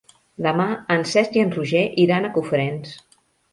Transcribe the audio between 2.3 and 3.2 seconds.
a Cofrents.